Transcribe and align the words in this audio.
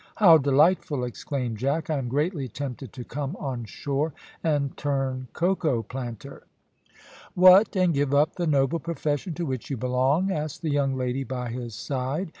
"How 0.15 0.39
delightful!" 0.39 1.03
exclaimed 1.03 1.57
Jack. 1.59 1.91
"I 1.91 1.99
am 1.99 2.07
greatly 2.09 2.47
tempted 2.47 2.91
to 2.93 3.03
come 3.03 3.35
on 3.35 3.65
shore, 3.65 4.15
and 4.43 4.75
turn 4.75 5.27
cocoa 5.33 5.83
planter." 5.83 6.47
"What, 7.35 7.75
and 7.77 7.93
give 7.93 8.11
up 8.11 8.35
the 8.35 8.47
noble 8.47 8.79
profession 8.79 9.35
to 9.35 9.45
which 9.45 9.69
you 9.69 9.77
belong?" 9.77 10.31
asked 10.31 10.63
the 10.63 10.71
young 10.71 10.95
lady 10.95 11.23
by 11.23 11.49
his 11.49 11.75
side. 11.75 12.29